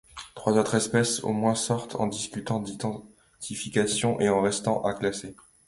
Trois 0.33 0.57
autres 0.57 0.73
espèces 0.73 1.23
au 1.23 1.31
moins 1.31 1.53
sont 1.53 1.95
en 1.95 2.07
discussion 2.07 2.59
d'identification 2.59 4.19
et 4.19 4.29
restent 4.29 4.67
à 4.83 4.93
classer. 4.95 5.35